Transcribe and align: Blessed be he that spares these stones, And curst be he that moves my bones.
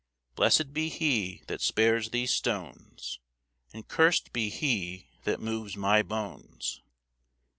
Blessed 0.33 0.73
be 0.73 0.89
he 0.89 1.43
that 1.45 1.61
spares 1.61 2.09
these 2.09 2.33
stones, 2.33 3.19
And 3.71 3.87
curst 3.87 4.33
be 4.33 4.49
he 4.49 5.11
that 5.25 5.39
moves 5.39 5.77
my 5.77 6.01
bones. 6.01 6.81